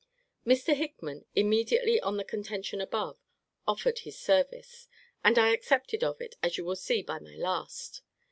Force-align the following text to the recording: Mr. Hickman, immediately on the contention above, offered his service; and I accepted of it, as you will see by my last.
Mr. 0.47 0.75
Hickman, 0.75 1.25
immediately 1.35 2.01
on 2.01 2.17
the 2.17 2.23
contention 2.23 2.81
above, 2.81 3.19
offered 3.67 3.99
his 3.99 4.17
service; 4.17 4.87
and 5.23 5.37
I 5.37 5.49
accepted 5.53 6.03
of 6.03 6.19
it, 6.21 6.33
as 6.41 6.57
you 6.57 6.65
will 6.65 6.75
see 6.75 7.03
by 7.03 7.19
my 7.19 7.35
last. 7.35 8.01